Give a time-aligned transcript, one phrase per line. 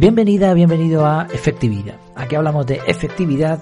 [0.00, 1.96] Bienvenida, bienvenido a Efectividad.
[2.16, 3.60] Aquí hablamos de efectividad,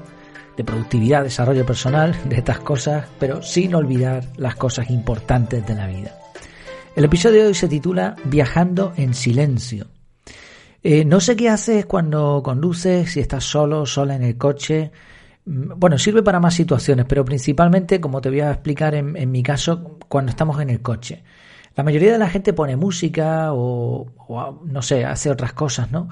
[0.57, 5.89] de productividad, desarrollo personal, de estas cosas, pero sin olvidar las cosas importantes de la
[5.89, 6.17] vida.
[6.95, 9.89] El episodio de hoy se titula Viajando en silencio.
[10.81, 14.93] Eh, no sé qué haces cuando conduces, si estás solo, sola en el coche.
[15.45, 19.43] Mm, bueno, sirve para más situaciones, pero principalmente, como te voy a explicar en, mi
[19.43, 21.21] caso, cuando estamos en el coche.
[21.79, 24.07] La mayoría de la gente pone música o,
[24.65, 26.09] no sé, hace otras cosas, ¿no?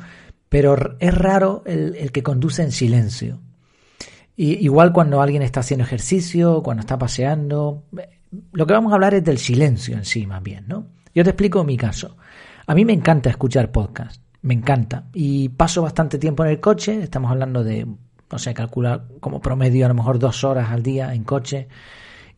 [0.48, 3.40] Pero es raro el, que conduce en silencio.
[4.36, 7.82] Y, igual cuando alguien está haciendo ejercicio, cuando está paseando.
[8.52, 10.86] Lo que vamos a hablar es del silencio en sí, más bien, ¿no?
[11.14, 12.16] Yo te explico mi caso.
[12.66, 15.06] A mí me encanta escuchar podcast me encanta.
[15.12, 19.86] Y paso bastante tiempo en el coche, estamos hablando de, no sé, calcular como promedio
[19.86, 21.66] a lo mejor dos horas al día en coche.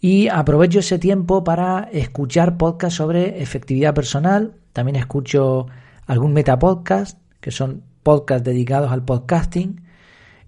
[0.00, 4.54] Y aprovecho ese tiempo para escuchar podcasts sobre efectividad personal.
[4.72, 5.66] También escucho
[6.06, 9.82] algún metapodcast, que son podcasts dedicados al podcasting.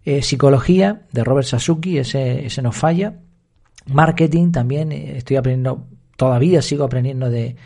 [0.05, 3.19] Eh, psicología de Robert Sasuki, ese, ese no falla.
[3.87, 7.57] Marketing también, eh, estoy aprendiendo, todavía sigo aprendiendo de,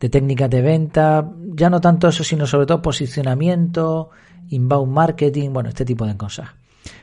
[0.00, 4.10] de técnicas de venta, ya no tanto eso, sino sobre todo posicionamiento,
[4.48, 6.48] inbound marketing, bueno, este tipo de cosas.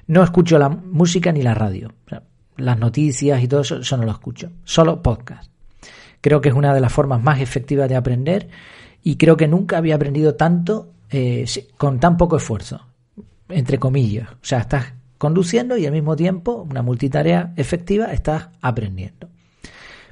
[0.08, 1.94] No escucho la música ni la radio.
[2.58, 4.52] Las noticias y todo eso, eso no lo escucho.
[4.64, 5.52] Solo podcast.
[6.22, 8.50] Creo que es una de las formas más efectivas de aprender
[9.04, 11.46] y creo que nunca había aprendido tanto eh,
[11.78, 12.88] con tan poco esfuerzo,
[13.50, 14.30] entre comillas.
[14.32, 19.30] O sea, estás conduciendo y al mismo tiempo, una multitarea efectiva, estás aprendiendo.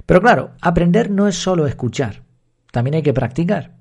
[0.06, 2.22] Pero claro, aprender no es solo escuchar
[2.70, 3.76] también hay que practicar.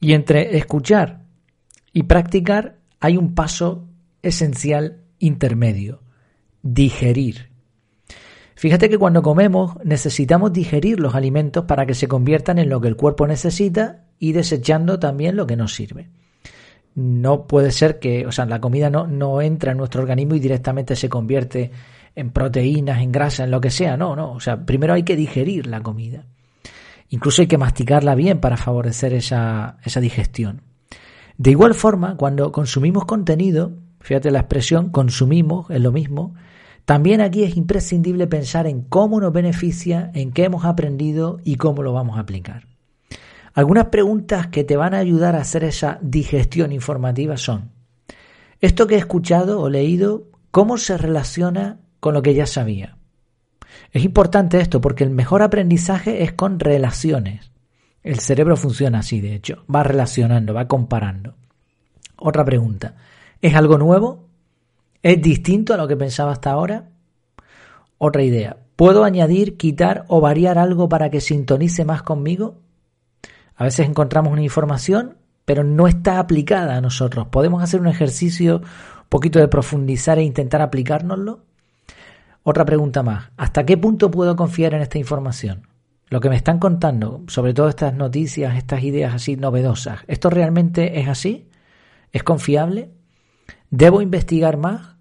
[0.00, 1.24] Y entre escuchar
[1.92, 3.88] y practicar hay un paso
[4.22, 6.02] esencial intermedio,
[6.62, 7.50] digerir.
[8.64, 12.88] Fíjate que cuando comemos necesitamos digerir los alimentos para que se conviertan en lo que
[12.88, 16.08] el cuerpo necesita y desechando también lo que nos sirve.
[16.94, 20.40] No puede ser que, o sea, la comida no, no entra en nuestro organismo y
[20.40, 21.72] directamente se convierte
[22.14, 24.32] en proteínas, en grasa, en lo que sea, no, no.
[24.32, 26.24] O sea, primero hay que digerir la comida.
[27.10, 30.62] Incluso hay que masticarla bien para favorecer esa, esa digestión.
[31.36, 36.34] De igual forma, cuando consumimos contenido, fíjate la expresión consumimos, es lo mismo,
[36.84, 41.82] también aquí es imprescindible pensar en cómo nos beneficia, en qué hemos aprendido y cómo
[41.82, 42.66] lo vamos a aplicar.
[43.54, 47.70] Algunas preguntas que te van a ayudar a hacer esa digestión informativa son,
[48.60, 52.98] ¿esto que he escuchado o leído, cómo se relaciona con lo que ya sabía?
[53.92, 57.52] Es importante esto porque el mejor aprendizaje es con relaciones.
[58.02, 61.36] El cerebro funciona así, de hecho, va relacionando, va comparando.
[62.16, 62.96] Otra pregunta,
[63.40, 64.28] ¿es algo nuevo?
[65.04, 66.88] ¿Es distinto a lo que pensaba hasta ahora?
[67.98, 72.62] Otra idea, ¿puedo añadir, quitar o variar algo para que sintonice más conmigo?
[73.54, 77.26] A veces encontramos una información, pero no está aplicada a nosotros.
[77.26, 81.40] ¿Podemos hacer un ejercicio un poquito de profundizar e intentar aplicárnoslo?
[82.42, 83.30] Otra pregunta más.
[83.36, 85.68] ¿Hasta qué punto puedo confiar en esta información?
[86.08, 90.98] Lo que me están contando, sobre todo estas noticias, estas ideas así novedosas, ¿esto realmente
[90.98, 91.50] es así?
[92.10, 92.90] ¿Es confiable?
[93.68, 94.93] ¿Debo investigar más?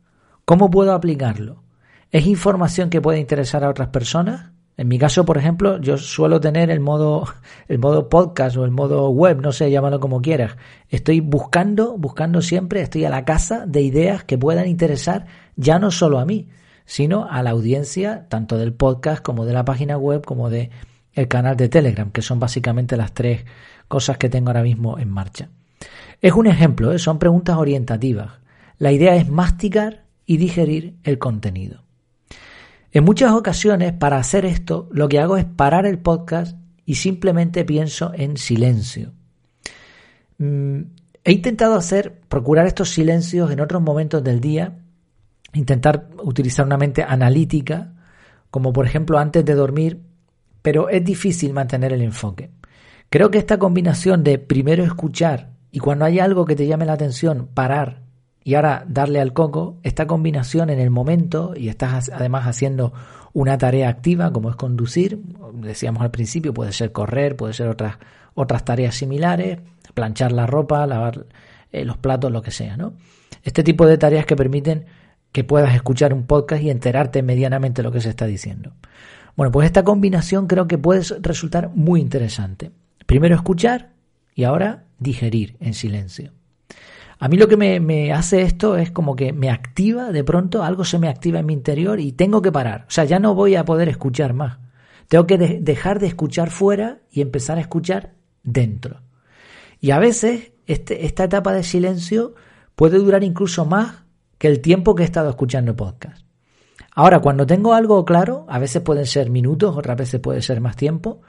[0.46, 1.64] ¿Cómo puedo aplicarlo?
[2.12, 4.52] ¿Es información que puede interesar a otras personas?
[4.76, 7.26] En mi caso, por ejemplo, yo suelo tener el modo,
[7.70, 10.58] el modo podcast o el modo web, no sé, llámalo como quieras.
[10.90, 15.92] Estoy buscando, buscando siempre, estoy a la casa de ideas que puedan interesar ya no
[15.92, 16.50] solo a mí,
[16.84, 20.72] sino a la audiencia tanto del podcast como de la página web como de
[21.30, 23.46] canal de Telegram, que son básicamente las tres
[23.88, 25.50] cosas que tengo ahora mismo en marcha.
[26.20, 27.00] Es un ejemplo, ¿eh?
[27.00, 28.42] son preguntas orientativas.
[28.78, 31.84] La idea es masticar y digerir el contenido.
[32.92, 37.66] En muchas ocasiones, para hacer esto, lo que hago es parar el podcast y simplemente
[37.66, 39.14] pienso en silencio.
[40.38, 40.82] Mm,
[41.24, 44.80] he intentado hacer, procurar estos silencios en otros momentos del día
[45.54, 47.94] intentar utilizar una mente analítica,
[48.50, 50.02] como por ejemplo antes de dormir,
[50.62, 52.52] pero es difícil mantener el enfoque.
[53.10, 56.94] Creo que esta combinación de primero escuchar y cuando hay algo que te llame la
[56.94, 58.03] atención, parar
[58.44, 62.94] y ahora darle al coco, esta combinación en el momento y estás además haciendo
[63.34, 65.22] una tarea activa como es conducir,
[65.54, 67.98] decíamos al principio, puede ser correr, puede ser otras,
[68.34, 69.60] otras tareas similares,
[69.94, 71.26] planchar la ropa, lavar
[71.72, 72.94] eh, los platos, lo que sea, ¿no?
[73.44, 74.86] Este tipo de tareas que permiten
[75.32, 78.74] que puedas escuchar un podcast y enterarte medianamente de lo que se está diciendo.
[79.36, 82.72] Bueno, pues esta combinación creo que puede resultar muy interesante.
[83.08, 83.94] Primero escuchar
[84.36, 86.32] y ahora digerir en silencio.
[87.24, 90.84] A mí lo que me, hace esto es como que me activa, de pronto algo
[90.84, 92.84] se me activa en mi interior y tengo que parar.
[92.90, 94.58] O sea, ya no voy a poder escuchar más.
[95.08, 98.12] Tengo que dejar de escuchar fuera y empezar a escuchar
[98.44, 99.04] dentro.
[99.80, 102.36] Y a veces este, esta etapa de silencio
[102.76, 104.04] puede durar incluso más
[104.38, 106.26] que el tiempo que he estado escuchando podcast.
[106.94, 110.76] Ahora, cuando tengo algo claro, a veces pueden ser minutos, otras veces puede ser más
[110.76, 111.22] tiempo,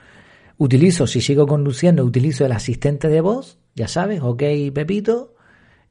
[0.58, 4.42] utilizo, si sigo conduciendo, utilizo el asistente de voz, ya sabes, ok
[4.74, 5.33] Pepito,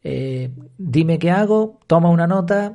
[0.03, 2.73] eh, dime qué hago, toma una nota,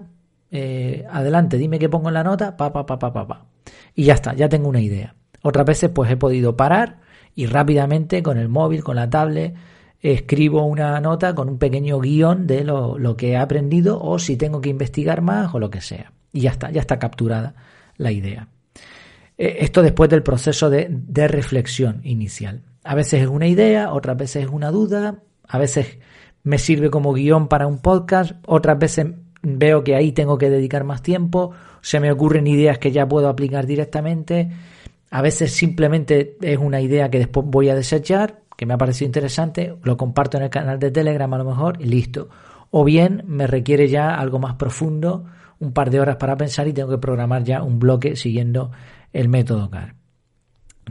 [0.51, 3.47] eh, adelante, dime qué pongo en la nota, pa, pa, pa, pa, pa.
[3.95, 5.15] Y ya está, ya tengo una idea.
[5.43, 7.01] Otras veces pues he podido parar
[7.35, 9.55] y rápidamente con el móvil, con la tablet,
[10.01, 14.61] escribo una nota con un pequeño guion de lo, que he aprendido o si tengo
[14.61, 16.13] que investigar más o lo que sea.
[16.33, 17.55] Y ya está, ya está capturada
[17.97, 18.49] la idea.
[19.37, 22.63] Eh, esto después del proceso de reflexión inicial.
[22.85, 25.99] A veces es una idea, otras veces es una duda, a veces
[26.49, 29.09] me sirve como guion para un podcast, otras veces
[29.43, 31.51] veo que ahí tengo que dedicar más tiempo,
[31.83, 34.49] se me ocurren ideas que ya puedo aplicar directamente,
[35.11, 39.05] a veces simplemente es una idea que después voy a desechar, que me ha parecido
[39.05, 42.31] interesante, lo comparto en el canal de Telegram a lo mejor y listo.
[42.71, 45.27] O bien me requiere ya algo más profundo,
[45.61, 48.71] un par de horas para pensar y tengo que programar ya un bloque siguiendo
[49.13, 49.98] el método CAR.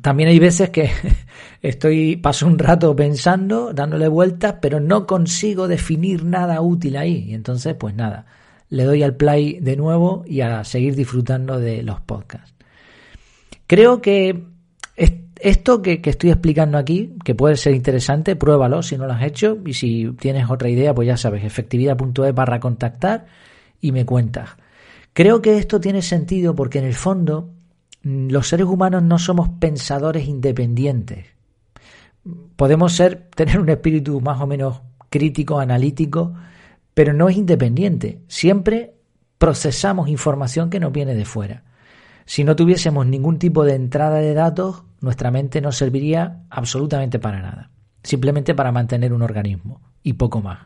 [0.02, 0.90] También hay veces que
[1.62, 7.26] estoy, paso un rato pensando, dándole vueltas, pero no consigo definir nada útil ahí.
[7.30, 8.26] Y entonces, pues nada,
[8.70, 12.54] le doy al play de nuevo y a seguir disfrutando de los podcasts.
[13.68, 14.46] Creo que
[15.42, 19.58] esto que, estoy explicando aquí, que puede ser interesante, pruébalo si no lo has hecho
[19.66, 23.26] y si tienes otra idea, pues ya sabes, efectividad.es barra contactar
[23.82, 24.50] y me cuentas.
[25.14, 27.50] Creo que esto tiene sentido porque en el fondo
[28.04, 31.26] los seres humanos no somos pensadores independientes.
[32.56, 36.34] Podemos ser, tener un espíritu más o menos crítico, analítico,
[36.94, 38.22] pero no es independiente.
[38.28, 38.96] Siempre
[39.38, 41.64] procesamos información que nos viene de fuera.
[42.26, 47.42] Si no tuviésemos ningún tipo de entrada de datos, nuestra mente no serviría absolutamente para
[47.42, 47.72] nada.
[48.04, 50.60] Simplemente para mantener un organismo y poco más.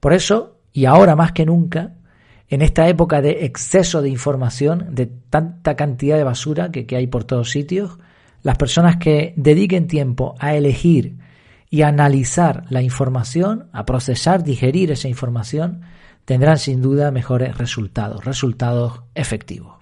[0.00, 1.94] Por eso, y ahora más que nunca,
[2.48, 7.24] en esta época de exceso de información, de tanta cantidad de basura que, hay por
[7.24, 7.98] todos sitios,
[8.42, 11.16] las personas que dediquen tiempo a elegir
[11.68, 15.82] y analizar la información, a procesar, digerir esa información,
[16.24, 19.74] tendrán sin duda mejores resultados, resultados efectivos.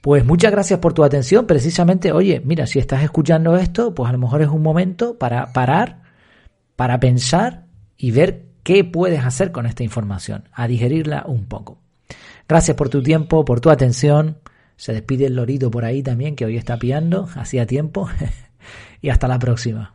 [0.00, 1.46] Pues muchas gracias por tu atención.
[1.46, 5.52] Precisamente, oye, mira, si estás escuchando esto, pues a lo mejor es un momento para
[5.52, 6.02] parar,
[6.76, 7.66] para pensar
[7.96, 11.78] y ver qué puedes hacer con esta información, a digerirla un poco.
[12.48, 14.38] Gracias por tu tiempo, por tu atención.
[14.76, 18.08] Se despide el lorito por ahí también, que hoy está piando, hacía tiempo.
[19.00, 19.94] y hasta la próxima.